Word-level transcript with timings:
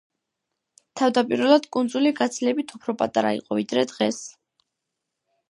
თავდაპირველად 1.01 1.67
კუნძული 1.77 2.13
გაცილებით 2.21 2.75
უფრო 2.79 2.97
პატარა 3.03 3.35
იყო, 3.41 3.59
ვიდრე 3.61 3.85
დღეს. 3.95 4.21